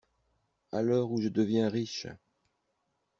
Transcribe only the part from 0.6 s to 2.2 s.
A l'heure où je deviens riche!